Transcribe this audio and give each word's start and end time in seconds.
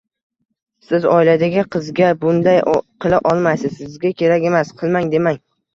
Siz 0.87 1.05
oiladagi 1.15 1.65
qizga 1.77 2.09
bunday 2.25 2.59
qila 2.73 3.23
olmaysiz, 3.35 3.79
sizga 3.85 4.17
kerak 4.25 4.53
emas, 4.53 4.79
qilmang, 4.83 5.17
demang 5.19 5.45